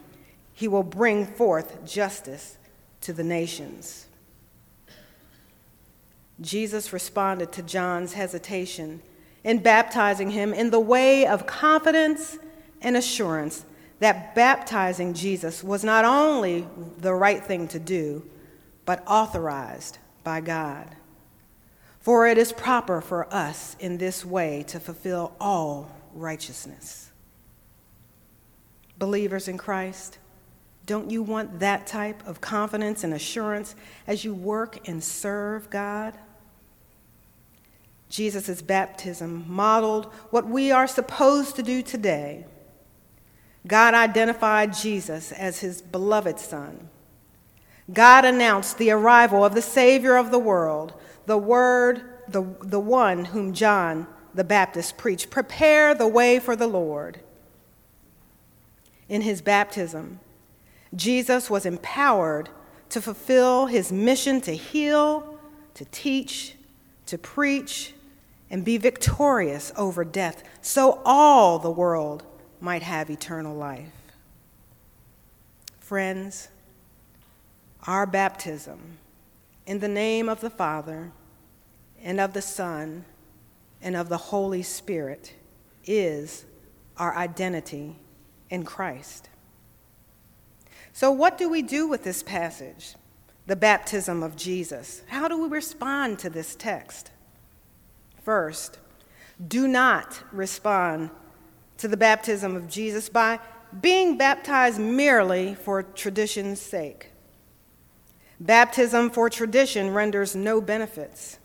He 0.53 0.69
will 0.69 0.84
bring 0.84 1.25
forth 1.25 1.86
justice 1.86 2.57
to 3.01 3.12
the 3.12 3.25
nations. 3.25 4.07
Jesus 6.39 6.93
responded 6.93 7.51
to 7.51 7.62
John's 7.62 8.13
hesitation 8.13 9.01
in 9.45 9.59
baptizing 9.59 10.31
him 10.31 10.53
in 10.53 10.71
the 10.71 10.79
way 10.79 11.25
of 11.25 11.45
confidence 11.45 12.37
and 12.81 12.97
assurance 12.97 13.63
that 13.99 14.35
baptizing 14.35 15.13
Jesus 15.13 15.63
was 15.63 15.83
not 15.83 16.03
only 16.03 16.67
the 16.97 17.13
right 17.13 17.41
thing 17.41 17.67
to 17.69 17.79
do, 17.79 18.27
but 18.85 19.03
authorized 19.07 19.99
by 20.23 20.41
God. 20.41 20.87
For 21.99 22.27
it 22.27 22.37
is 22.37 22.51
proper 22.51 23.01
for 23.01 23.31
us 23.33 23.75
in 23.79 23.97
this 23.97 24.25
way 24.25 24.63
to 24.67 24.79
fulfill 24.79 25.33
all 25.39 25.95
righteousness. 26.13 27.11
Believers 28.97 29.47
in 29.47 29.57
Christ, 29.57 30.17
don't 30.85 31.11
you 31.11 31.21
want 31.21 31.59
that 31.59 31.87
type 31.87 32.27
of 32.27 32.41
confidence 32.41 33.03
and 33.03 33.13
assurance 33.13 33.75
as 34.07 34.23
you 34.23 34.33
work 34.33 34.87
and 34.87 35.03
serve 35.03 35.69
God? 35.69 36.17
Jesus' 38.09 38.62
baptism 38.62 39.45
modeled 39.47 40.05
what 40.29 40.47
we 40.47 40.71
are 40.71 40.88
supposed 40.88 41.55
to 41.55 41.63
do 41.63 41.81
today. 41.81 42.45
God 43.67 43.93
identified 43.93 44.74
Jesus 44.74 45.31
as 45.31 45.59
his 45.59 45.81
beloved 45.81 46.39
Son. 46.39 46.89
God 47.91 48.25
announced 48.25 48.77
the 48.77 48.91
arrival 48.91 49.43
of 49.43 49.53
the 49.53 49.62
Savior 49.62 50.15
of 50.15 50.31
the 50.31 50.39
world, 50.39 50.93
the 51.25 51.38
Word, 51.38 52.01
the, 52.27 52.43
the 52.62 52.79
one 52.79 53.25
whom 53.25 53.53
John 53.53 54.07
the 54.33 54.43
Baptist 54.43 54.97
preached. 54.97 55.29
Prepare 55.29 55.95
the 55.95 56.07
way 56.07 56.39
for 56.39 56.55
the 56.55 56.67
Lord. 56.67 57.19
In 59.07 59.21
his 59.21 59.41
baptism, 59.41 60.19
Jesus 60.95 61.50
was 61.50 61.65
empowered 61.65 62.50
to 62.89 63.01
fulfill 63.01 63.67
his 63.67 63.91
mission 63.91 64.41
to 64.41 64.55
heal, 64.55 65.39
to 65.75 65.85
teach, 65.85 66.54
to 67.07 67.17
preach, 67.17 67.93
and 68.50 68.63
be 68.63 68.77
victorious 68.77 69.71
over 69.75 70.03
death, 70.03 70.43
so 70.62 71.01
all 71.03 71.59
the 71.59 71.69
world 71.69 72.24
might 72.62 72.83
have 72.83 73.09
eternal 73.09 73.55
life. 73.55 73.91
Friends, 75.79 76.50
our 77.88 78.05
baptism 78.05 78.97
in 79.65 79.79
the 79.79 79.88
name 79.88 80.29
of 80.29 80.41
the 80.41 80.50
Father 80.50 81.12
and 82.01 82.19
of 82.19 82.33
the 82.33 82.41
Son 82.41 83.05
and 83.81 83.95
of 83.95 84.09
the 84.09 84.17
Holy 84.17 84.63
Spirit 84.63 85.33
is 85.85 86.45
our 86.97 87.15
identity 87.15 87.95
in 88.50 88.63
Christ. 88.63 89.29
So, 90.93 91.12
what 91.12 91.38
do 91.38 91.50
we 91.50 91.62
do 91.62 91.88
with 91.88 92.03
this 92.03 92.24
passage, 92.24 92.95
the 93.47 93.55
baptism 93.55 94.23
of 94.23 94.35
Jesus? 94.35 95.03
How 95.07 95.27
do 95.27 95.41
we 95.41 95.47
respond 95.47 96.19
to 96.19 96.29
this 96.29 96.55
text? 96.55 97.11
First, 98.23 98.79
do 99.47 99.67
not 99.67 100.23
respond 100.31 101.09
to 101.77 101.87
the 101.87 101.97
baptism 101.97 102.55
of 102.55 102.67
Jesus 102.67 103.09
by 103.09 103.39
being 103.81 104.17
baptized 104.17 104.79
merely 104.79 105.55
for 105.55 105.83
tradition's 105.83 106.61
sake. 106.61 107.11
Baptism 108.39 109.09
for 109.09 109.29
tradition 109.29 109.93
renders 109.93 110.35
no 110.35 110.61
benefits. 110.61 111.37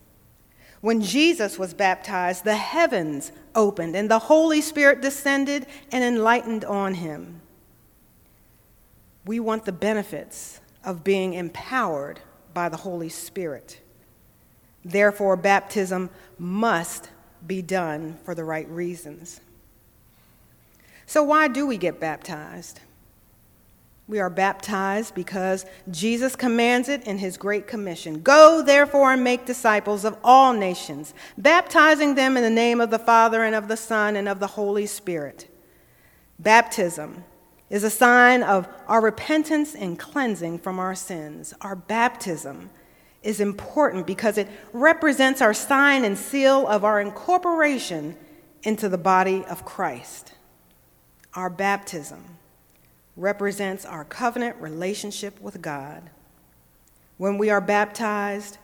When 0.80 1.02
Jesus 1.02 1.58
was 1.58 1.74
baptized, 1.74 2.44
the 2.44 2.56
heavens 2.56 3.32
opened 3.54 3.94
and 3.94 4.10
the 4.10 4.18
Holy 4.18 4.60
Spirit 4.60 5.02
descended 5.02 5.66
and 5.92 6.02
enlightened 6.02 6.64
on 6.64 6.94
him. 6.94 7.42
We 9.26 9.40
want 9.40 9.66
the 9.66 9.72
benefits 9.72 10.60
of 10.84 11.04
being 11.04 11.34
empowered 11.34 12.20
by 12.54 12.68
the 12.68 12.78
Holy 12.78 13.08
Spirit. 13.08 13.80
Therefore, 14.84 15.36
baptism 15.36 16.10
must 16.38 17.10
be 17.46 17.62
done 17.62 18.18
for 18.24 18.34
the 18.34 18.44
right 18.44 18.68
reasons. 18.68 19.40
So, 21.06 21.22
why 21.22 21.48
do 21.48 21.66
we 21.66 21.76
get 21.76 22.00
baptized? 22.00 22.80
We 24.08 24.18
are 24.18 24.30
baptized 24.30 25.14
because 25.14 25.66
Jesus 25.88 26.34
commands 26.34 26.88
it 26.88 27.06
in 27.06 27.18
his 27.18 27.36
Great 27.36 27.66
Commission 27.68 28.22
Go, 28.22 28.62
therefore, 28.62 29.12
and 29.12 29.22
make 29.22 29.44
disciples 29.44 30.04
of 30.04 30.16
all 30.24 30.52
nations, 30.52 31.14
baptizing 31.38 32.14
them 32.14 32.36
in 32.36 32.42
the 32.42 32.50
name 32.50 32.80
of 32.80 32.90
the 32.90 32.98
Father, 32.98 33.44
and 33.44 33.54
of 33.54 33.68
the 33.68 33.76
Son, 33.76 34.16
and 34.16 34.28
of 34.28 34.40
the 34.40 34.48
Holy 34.48 34.86
Spirit. 34.86 35.48
Baptism 36.38 37.24
is 37.70 37.84
a 37.84 37.90
sign 37.90 38.42
of 38.42 38.68
our 38.88 39.00
repentance 39.00 39.74
and 39.74 39.98
cleansing 39.98 40.58
from 40.58 40.78
our 40.80 40.94
sins. 40.94 41.54
Our 41.60 41.76
baptism 41.76 42.70
is 43.22 43.40
important 43.40 44.06
because 44.06 44.36
it 44.36 44.48
represents 44.72 45.40
our 45.40 45.54
sign 45.54 46.04
and 46.04 46.18
seal 46.18 46.66
of 46.66 46.84
our 46.84 47.00
incorporation 47.00 48.16
into 48.64 48.88
the 48.88 48.98
body 48.98 49.44
of 49.48 49.64
Christ. 49.64 50.32
Our 51.34 51.48
baptism 51.48 52.24
represents 53.16 53.84
our 53.84 54.04
covenant 54.04 54.56
relationship 54.56 55.40
with 55.40 55.62
God. 55.62 56.10
When 57.18 57.38
we 57.38 57.50
are 57.50 57.60
baptized, 57.60 58.58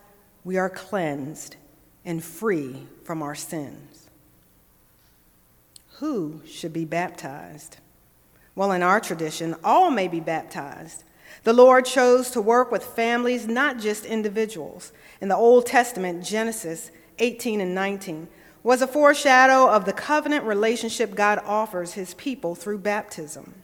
we 0.44 0.56
are 0.56 0.70
cleansed 0.70 1.56
and 2.04 2.24
free 2.24 2.86
from 3.04 3.22
our 3.22 3.34
sins. 3.34 4.08
Who 5.98 6.42
should 6.46 6.72
be 6.72 6.84
baptized? 6.84 7.76
Well, 8.56 8.72
in 8.72 8.82
our 8.82 8.98
tradition, 8.98 9.54
all 9.62 9.92
may 9.92 10.08
be 10.08 10.18
baptized 10.18 11.04
the 11.46 11.52
Lord 11.52 11.84
chose 11.84 12.32
to 12.32 12.40
work 12.40 12.72
with 12.72 12.82
families, 12.82 13.46
not 13.46 13.78
just 13.78 14.04
individuals. 14.04 14.92
In 15.20 15.28
the 15.28 15.36
Old 15.36 15.64
Testament, 15.64 16.24
Genesis 16.24 16.90
18 17.20 17.60
and 17.60 17.72
19 17.72 18.26
was 18.64 18.82
a 18.82 18.86
foreshadow 18.88 19.70
of 19.70 19.84
the 19.84 19.92
covenant 19.92 20.44
relationship 20.44 21.14
God 21.14 21.38
offers 21.46 21.92
his 21.92 22.14
people 22.14 22.56
through 22.56 22.78
baptism. 22.78 23.54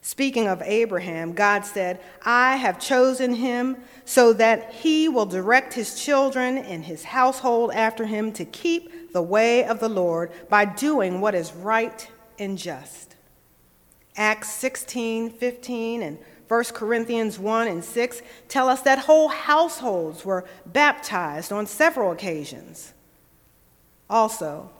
Speaking 0.00 0.48
of 0.48 0.62
Abraham, 0.62 1.34
God 1.34 1.66
said, 1.66 2.00
I 2.24 2.56
have 2.56 2.80
chosen 2.80 3.34
him 3.34 3.76
so 4.06 4.32
that 4.32 4.72
he 4.72 5.06
will 5.06 5.26
direct 5.26 5.74
his 5.74 6.02
children 6.02 6.56
and 6.56 6.82
his 6.82 7.04
household 7.04 7.72
after 7.74 8.06
him 8.06 8.32
to 8.32 8.46
keep 8.46 9.12
the 9.12 9.20
way 9.20 9.64
of 9.66 9.80
the 9.80 9.90
Lord 9.90 10.32
by 10.48 10.64
doing 10.64 11.20
what 11.20 11.34
is 11.34 11.52
right 11.52 12.08
and 12.38 12.56
just. 12.56 13.16
Acts 14.16 14.50
16, 14.50 15.30
15, 15.30 16.02
and 16.02 16.18
1 16.48 16.64
Corinthians 16.64 17.38
1 17.38 17.68
and 17.68 17.84
6 17.84 18.22
tell 18.48 18.68
us 18.68 18.82
that 18.82 19.00
whole 19.00 19.28
households 19.28 20.24
were 20.24 20.44
baptized 20.64 21.52
on 21.52 21.66
several 21.66 22.12
occasions. 22.12 22.92
Also, 24.08 24.70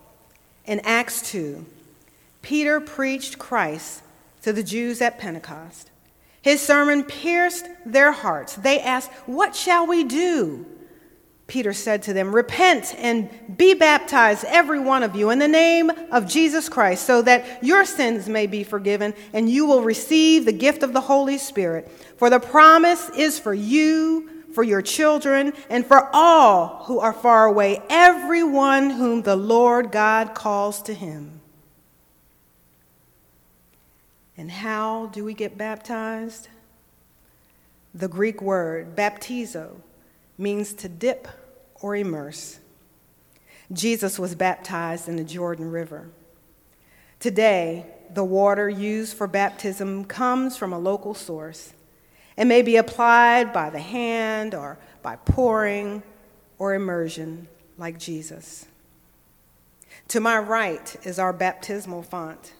in 0.65 0.81
Acts 0.81 1.31
2, 1.31 1.65
Peter 2.43 2.81
preached 2.81 3.39
Christ 3.39 4.03
to 4.43 4.53
the 4.53 4.63
Jews 4.63 5.03
at 5.03 5.19
Pentecost. 5.19 5.91
His 6.41 6.63
sermon 6.63 7.03
pierced 7.03 7.67
their 7.85 8.13
hearts. 8.13 8.55
They 8.55 8.81
asked, 8.81 9.11
What 9.27 9.57
shall 9.57 9.87
we 9.87 10.05
do? 10.05 10.65
Peter 11.47 11.73
said 11.73 12.03
to 12.03 12.13
them, 12.13 12.35
Repent 12.35 12.95
and 12.99 13.31
be 13.57 13.75
baptized, 13.75 14.45
every 14.49 14.81
one 14.81 15.03
of 15.03 15.15
you, 15.15 15.31
in 15.31 15.39
the 15.39 15.47
name 15.47 15.91
of 16.11 16.27
Jesus 16.27 16.69
Christ, 16.69 17.07
so 17.07 17.23
that 17.23 17.63
your 17.63 17.85
sins 17.85 18.29
may 18.29 18.47
be 18.47 18.65
forgiven 18.65 19.15
and 19.33 19.49
you 19.49 19.65
will 19.65 19.83
receive 19.83 20.45
the 20.45 20.53
gift 20.53 20.83
of 20.83 20.93
the 20.93 21.01
Holy 21.01 21.39
Spirit. 21.39 21.89
For 22.17 22.31
the 22.31 22.41
promise 22.41 23.11
is 23.11 23.39
for 23.39 23.55
you, 23.55 24.29
for 24.53 24.65
your 24.65 24.83
children, 24.83 25.53
and 25.71 25.87
for 25.87 26.11
all 26.13 26.85
who 26.87 26.99
are 26.99 27.13
far 27.13 27.47
away, 27.47 27.81
everyone 27.89 28.91
whom 28.91 29.23
the 29.23 29.37
Lord 29.37 29.93
God 29.93 30.35
calls 30.35 30.83
to 30.83 30.95
him. 30.95 31.41
And 34.37 34.51
how 34.51 35.07
do 35.07 35.25
we 35.25 35.33
get 35.33 35.57
baptized? 35.57 36.49
The 37.95 38.09
Greek 38.09 38.43
word 38.43 38.97
baptizo 38.97 39.77
means 40.39 40.73
to 40.75 40.89
dip 40.89 41.29
or 41.81 41.97
immerse. 41.97 42.61
Jesus 43.73 44.19
was 44.19 44.35
baptized 44.35 45.09
in 45.09 45.17
the 45.17 45.25
Jordan 45.25 45.71
River. 45.71 46.09
Today, 47.19 47.87
the 48.13 48.25
water 48.25 48.69
used 48.69 49.17
for 49.17 49.27
baptism 49.27 50.05
comes 50.05 50.57
from 50.57 50.73
a 50.73 50.79
local 50.79 51.15
source 51.15 51.73
and 52.37 52.49
may 52.49 52.63
be 52.63 52.77
applied 52.77 53.53
by 53.53 53.71
the 53.71 53.81
hand 53.81 54.55
or 54.55 54.79
by 55.03 55.17
pouring 55.17 56.03
or 56.59 56.75
immersion, 56.75 57.49
like 57.79 57.99
Jesus. 57.99 58.67
To 60.09 60.21
my 60.21 60.39
right 60.39 60.97
is 61.05 61.19
our 61.19 61.33
baptismal 61.33 62.03
font, 62.03 62.53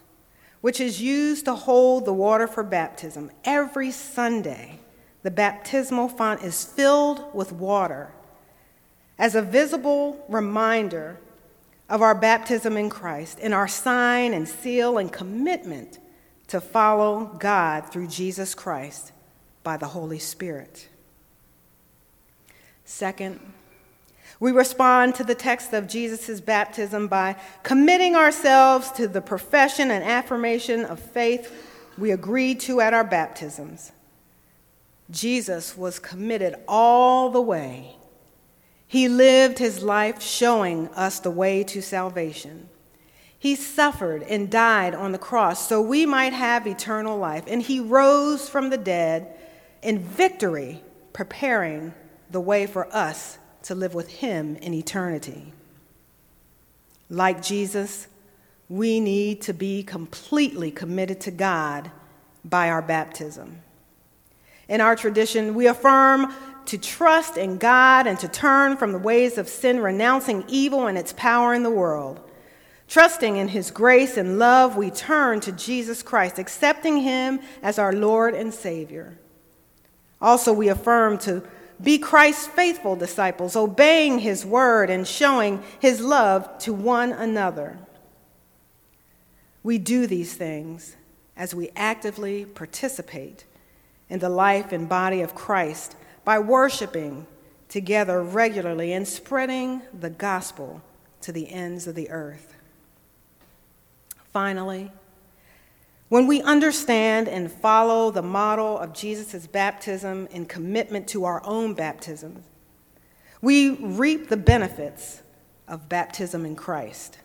which 0.61 0.81
is 0.81 1.01
used 1.01 1.45
to 1.45 1.55
hold 1.55 2.05
the 2.05 2.13
water 2.13 2.47
for 2.49 2.63
baptism. 2.63 3.31
Every 3.45 3.91
Sunday, 3.91 4.81
the 5.27 5.31
baptismal 5.33 6.07
font 6.09 6.45
is 6.45 6.65
filled 6.65 7.35
with 7.35 7.51
water 7.51 8.13
as 9.19 9.35
a 9.35 9.43
visible 9.43 10.25
reminder 10.29 11.19
of 11.89 12.01
our 12.01 12.15
baptism 12.15 12.77
in 12.77 12.89
Christ 12.89 13.41
and 13.43 13.53
our 13.53 13.67
sign 13.67 14.33
and 14.33 14.49
seal 14.49 14.99
and 14.99 15.13
commitment 15.13 15.99
to 16.47 16.61
follow 16.61 17.25
God 17.41 17.91
through 17.91 18.07
Jesus 18.07 18.55
Christ 18.55 19.11
by 19.65 19.77
the 19.77 19.89
Holy 19.89 20.21
Spirit. 20.21 20.89
Second, 22.85 23.41
we 24.39 24.53
respond 24.53 25.17
to 25.17 25.25
the 25.25 25.35
text 25.35 25.73
of 25.73 25.89
Jesus' 25.89 26.41
baptism 26.41 27.09
by 27.09 27.35
committing 27.65 28.15
ourselves 28.15 28.93
to 28.93 29.09
the 29.09 29.21
profession 29.21 29.91
and 29.91 30.05
affirmation 30.05 30.85
of 30.85 31.01
faith 31.01 31.53
we 31.99 32.13
agreed 32.13 32.61
to 32.61 32.81
at 32.81 32.95
our 32.95 33.03
baptisms. 33.03 33.91
Jesus 35.11 35.77
was 35.77 35.99
committed 35.99 36.57
all 36.67 37.31
the 37.31 37.41
way 37.41 37.97
he 38.87 39.09
lived 39.09 39.59
his 39.59 39.83
life 39.83 40.23
showing 40.23 40.89
us 40.89 41.19
the 41.21 41.31
way 41.31 41.65
to 41.65 41.83
salvation. 41.83 42.69
He 43.39 43.57
suffered 43.57 44.23
and 44.23 44.51
died 44.51 44.95
on 44.95 45.13
the 45.13 45.19
cross 45.19 45.69
so 45.69 45.81
we 45.81 46.07
might 46.07 46.33
have 46.33 46.67
eternal 46.67 47.19
life. 47.19 47.45
And 47.47 47.61
he 47.61 47.81
rose 47.81 48.49
from 48.49 48.71
the 48.71 48.79
dead 48.79 49.37
in 49.83 49.99
victory, 49.99 50.83
preparing 51.13 51.95
the 52.31 52.41
way 52.41 52.67
for 52.67 52.93
us 52.95 53.39
to 53.65 53.75
live 53.75 53.95
with 53.95 54.09
him 54.09 54.57
in 54.57 54.73
eternity. 54.73 55.53
Like 57.11 57.43
Jesus, 57.43 58.09
we 58.69 59.01
need 59.01 59.43
to 59.43 59.53
be 59.53 59.83
completely 59.83 60.71
committed 60.71 61.21
to 61.23 61.31
God 61.31 61.91
by 62.45 62.71
our 62.71 62.83
baptism. 62.83 63.63
In 64.69 64.81
our 64.81 64.97
tradition, 64.97 65.55
we 65.55 65.67
affirm 65.67 66.33
to 66.67 66.79
trust 66.79 67.37
in 67.37 67.59
God 67.59 68.07
and 68.07 68.19
to 68.19 68.29
turn 68.29 68.77
from 68.77 68.93
the 68.93 68.99
ways 68.99 69.39
of 69.39 69.49
sin, 69.49 69.81
renouncing 69.81 70.45
evil 70.49 70.87
and 70.87 70.99
its 70.99 71.13
power 71.13 71.55
in 71.55 71.63
the 71.63 71.71
world. 71.71 72.21
Trusting 72.89 73.37
in 73.37 73.49
His 73.49 73.71
grace 73.71 74.17
and 74.17 74.39
love, 74.39 74.77
we 74.77 74.91
turn 74.91 75.41
to 75.41 75.53
Jesus 75.53 76.03
Christ, 76.03 76.39
accepting 76.39 76.99
Him 76.99 77.41
as 77.63 77.79
our 77.79 77.93
Lord 77.93 78.35
and 78.35 78.53
Savior. 78.53 79.19
Also, 80.21 80.53
we 80.53 80.69
affirm 80.69 81.19
to 81.19 81.43
be 81.83 81.99
Christ's 81.99 82.47
faithful 82.47 82.97
disciples, 82.97 83.55
obeying 83.55 84.21
His 84.21 84.47
word 84.47 84.89
and 84.89 85.07
showing 85.07 85.63
His 85.81 86.01
love 86.01 86.59
to 86.61 86.73
one 86.73 87.13
another. 87.13 87.79
We 89.63 89.79
do 89.79 90.07
these 90.07 90.35
things 90.35 90.97
as 91.37 91.55
we 91.55 91.71
actively 91.77 92.45
participate 92.45 93.45
in 94.09 94.19
the 94.19 94.29
life 94.29 94.73
and 94.73 94.89
body 94.89 95.21
of 95.21 95.35
Christ 95.35 95.97
by 96.25 96.39
worshiping 96.39 97.27
together 97.69 98.23
regularly 98.23 98.93
and 98.93 99.07
spreading 99.07 99.83
the 99.99 100.11
gospel 100.11 100.83
to 101.23 101.33
the 101.33 101.51
ends 101.51 101.87
of 101.87 101.95
the 101.95 102.11
earth. 102.11 102.55
Finally, 104.33 104.93
when 106.09 106.27
we 106.29 106.41
understand 106.43 107.27
and 107.29 107.51
follow 107.51 108.11
the 108.11 108.23
model 108.23 108.79
of 108.79 108.93
Jesus' 108.93 109.47
baptism 109.47 110.29
and 110.33 110.49
commitment 110.49 111.09
to 111.09 111.25
our 111.25 111.45
own 111.45 111.75
baptism, 111.75 112.45
we 113.43 113.71
reap 113.71 114.29
the 114.29 114.37
benefits 114.37 115.23
of 115.67 115.89
baptism 115.89 116.45
in 116.47 116.55
Christ. 116.55 117.19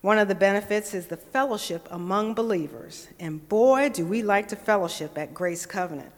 One 0.00 0.18
of 0.18 0.28
the 0.28 0.34
benefits 0.34 0.94
is 0.94 1.08
the 1.08 1.18
fellowship 1.18 1.86
among 1.90 2.32
believers, 2.34 3.08
and 3.18 3.46
boy, 3.48 3.90
do 3.90 4.06
we 4.06 4.22
like 4.22 4.48
to 4.48 4.56
fellowship 4.56 5.18
at 5.18 5.34
Grace 5.34 5.66
Covenant. 5.66 6.12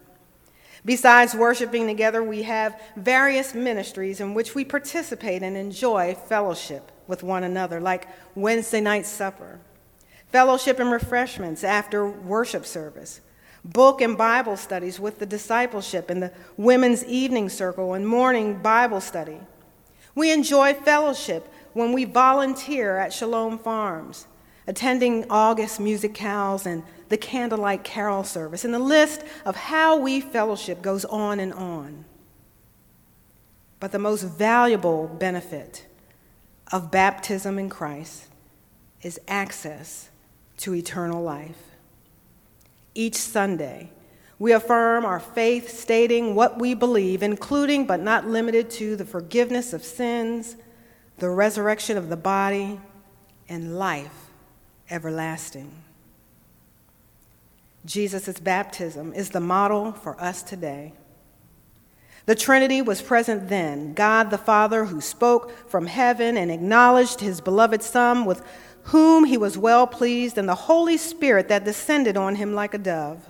Besides 0.84 1.34
worshiping 1.34 1.86
together, 1.86 2.22
we 2.22 2.42
have 2.42 2.80
various 2.96 3.54
ministries 3.54 4.20
in 4.20 4.34
which 4.34 4.54
we 4.54 4.64
participate 4.64 5.42
and 5.42 5.56
enjoy 5.56 6.14
fellowship 6.14 6.92
with 7.08 7.24
one 7.24 7.42
another, 7.42 7.80
like 7.80 8.06
Wednesday 8.36 8.80
night 8.80 9.06
supper, 9.06 9.58
fellowship 10.28 10.78
and 10.78 10.90
refreshments 10.90 11.64
after 11.64 12.08
worship 12.08 12.64
service, 12.64 13.20
book 13.64 14.00
and 14.00 14.16
Bible 14.16 14.56
studies 14.56 15.00
with 15.00 15.18
the 15.18 15.26
discipleship 15.26 16.08
and 16.08 16.22
the 16.22 16.32
women's 16.56 17.04
evening 17.04 17.48
circle 17.48 17.94
and 17.94 18.06
morning 18.06 18.58
Bible 18.58 19.00
study. 19.00 19.38
We 20.14 20.32
enjoy 20.32 20.74
fellowship 20.74 21.48
when 21.74 21.92
we 21.92 22.04
volunteer 22.04 22.98
at 22.98 23.12
Shalom 23.12 23.58
Farms, 23.58 24.26
attending 24.66 25.26
August 25.30 25.80
musicals 25.80 26.66
and 26.66 26.82
the 27.08 27.16
candlelight 27.16 27.84
carol 27.84 28.24
service, 28.24 28.64
and 28.64 28.72
the 28.72 28.78
list 28.78 29.22
of 29.44 29.56
how 29.56 29.96
we 29.96 30.20
fellowship 30.20 30.82
goes 30.82 31.04
on 31.06 31.40
and 31.40 31.52
on. 31.52 32.04
But 33.80 33.92
the 33.92 33.98
most 33.98 34.22
valuable 34.22 35.08
benefit 35.08 35.86
of 36.70 36.90
baptism 36.90 37.58
in 37.58 37.68
Christ 37.68 38.28
is 39.02 39.20
access 39.26 40.08
to 40.58 40.74
eternal 40.74 41.22
life. 41.22 41.58
Each 42.94 43.16
Sunday, 43.16 43.90
we 44.38 44.52
affirm 44.52 45.04
our 45.04 45.20
faith, 45.20 45.68
stating 45.68 46.34
what 46.34 46.60
we 46.60 46.74
believe, 46.74 47.22
including 47.22 47.86
but 47.86 48.00
not 48.00 48.26
limited 48.26 48.70
to 48.70 48.96
the 48.96 49.04
forgiveness 49.04 49.72
of 49.72 49.84
sins 49.84 50.56
the 51.22 51.30
resurrection 51.30 51.96
of 51.96 52.08
the 52.08 52.16
body, 52.16 52.80
and 53.48 53.78
life 53.78 54.28
everlasting. 54.90 55.70
Jesus' 57.86 58.40
baptism 58.40 59.12
is 59.14 59.30
the 59.30 59.38
model 59.38 59.92
for 59.92 60.20
us 60.20 60.42
today. 60.42 60.92
The 62.26 62.34
Trinity 62.34 62.82
was 62.82 63.00
present 63.00 63.48
then 63.48 63.94
God 63.94 64.30
the 64.30 64.36
Father, 64.36 64.86
who 64.86 65.00
spoke 65.00 65.68
from 65.68 65.86
heaven 65.86 66.36
and 66.36 66.50
acknowledged 66.50 67.20
his 67.20 67.40
beloved 67.40 67.84
Son, 67.84 68.24
with 68.24 68.42
whom 68.86 69.22
he 69.22 69.38
was 69.38 69.56
well 69.56 69.86
pleased, 69.86 70.36
and 70.36 70.48
the 70.48 70.56
Holy 70.56 70.96
Spirit 70.96 71.46
that 71.46 71.64
descended 71.64 72.16
on 72.16 72.34
him 72.34 72.52
like 72.52 72.74
a 72.74 72.78
dove. 72.78 73.28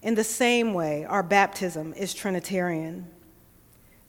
In 0.00 0.14
the 0.14 0.22
same 0.22 0.72
way, 0.72 1.04
our 1.06 1.24
baptism 1.24 1.92
is 1.94 2.14
Trinitarian. 2.14 3.10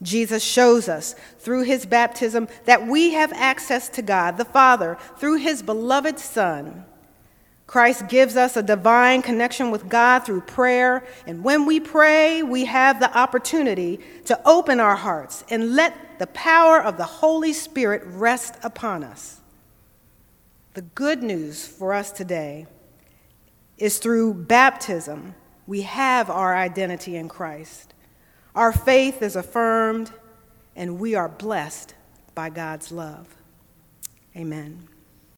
Jesus 0.02 0.42
shows 0.42 0.88
us 0.88 1.14
through 1.38 1.62
his 1.62 1.86
baptism 1.86 2.48
that 2.64 2.86
we 2.86 3.12
have 3.12 3.32
access 3.32 3.88
to 3.90 4.02
God 4.02 4.36
the 4.36 4.44
Father 4.44 4.98
through 5.18 5.38
his 5.38 5.62
beloved 5.62 6.18
Son. 6.18 6.84
Christ 7.66 8.08
gives 8.08 8.36
us 8.36 8.56
a 8.56 8.62
divine 8.62 9.22
connection 9.22 9.70
with 9.70 9.88
God 9.88 10.20
through 10.20 10.42
prayer, 10.42 11.04
and 11.26 11.42
when 11.42 11.66
we 11.66 11.80
pray, 11.80 12.42
we 12.42 12.66
have 12.66 13.00
the 13.00 13.16
opportunity 13.16 13.98
to 14.26 14.40
open 14.46 14.78
our 14.78 14.94
hearts 14.94 15.44
and 15.50 15.74
let 15.74 16.18
the 16.20 16.28
power 16.28 16.80
of 16.80 16.96
the 16.96 17.04
Holy 17.04 17.52
Spirit 17.52 18.02
rest 18.04 18.54
upon 18.62 19.02
us. 19.02 19.40
The 20.74 20.82
good 20.82 21.22
news 21.22 21.66
for 21.66 21.92
us 21.92 22.12
today 22.12 22.66
is 23.78 23.98
through 23.98 24.34
baptism, 24.34 25.34
we 25.66 25.82
have 25.82 26.30
our 26.30 26.54
identity 26.54 27.16
in 27.16 27.28
Christ. 27.28 27.94
Our 28.56 28.72
faith 28.72 29.20
is 29.20 29.36
affirmed, 29.36 30.10
and 30.74 30.98
we 30.98 31.14
are 31.14 31.28
blessed 31.28 31.94
by 32.34 32.48
God's 32.48 32.90
love. 32.90 33.28
Amen. 34.34 34.88